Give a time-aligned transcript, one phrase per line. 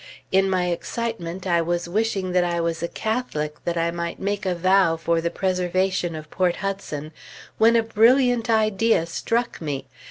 [0.31, 4.47] In my excitement, I was wishing that I was a Catholic, that I might make
[4.47, 7.11] a vow for the preservation of Port Hudson,
[7.59, 9.85] when a brilliant idea struck me.